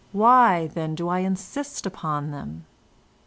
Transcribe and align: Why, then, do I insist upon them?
Why, 0.13 0.65
then, 0.73 0.95
do 0.95 1.09
I 1.09 1.19
insist 1.19 1.85
upon 1.85 2.31
them? 2.31 2.65